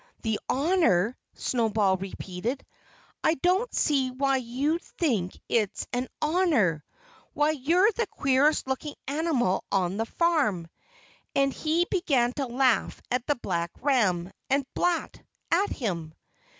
"The 0.23 0.39
honor!" 0.49 1.15
Snowball 1.35 1.97
repeated. 1.97 2.65
"I 3.23 3.35
don't 3.35 3.71
see 3.71 4.09
why 4.09 4.37
you 4.37 4.79
think 4.79 5.39
it's 5.47 5.85
an 5.93 6.07
honor. 6.19 6.83
Why, 7.35 7.51
you're 7.51 7.91
the 7.91 8.07
queerest 8.07 8.65
looking 8.65 8.95
animal 9.07 9.63
on 9.71 9.97
the 9.97 10.07
farm." 10.07 10.67
And 11.35 11.53
he 11.53 11.85
began 11.91 12.33
to 12.37 12.47
laugh 12.47 12.99
at 13.11 13.27
the 13.27 13.35
black 13.35 13.69
ram, 13.79 14.31
and 14.49 14.65
blat 14.73 15.21
at 15.51 15.69
him. 15.69 16.15